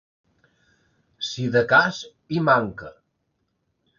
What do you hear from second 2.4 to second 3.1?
manca.